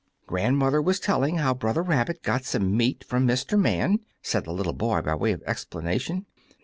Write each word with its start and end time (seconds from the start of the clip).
"Grandmother 0.25 0.81
was 0.81 0.99
telling 0.99 1.37
how 1.37 1.53
Brother 1.53 1.83
Rabbit 1.83 2.23
got 2.23 2.43
some 2.43 2.75
meat 2.75 3.03
from 3.03 3.27
Mr. 3.27 3.55
Man," 3.55 3.99
said 4.23 4.45
the 4.45 4.51
little 4.51 4.73
boy 4.73 4.99
by 5.03 5.13
way 5.13 5.31
of 5.31 5.43
explanation. 5.43 6.25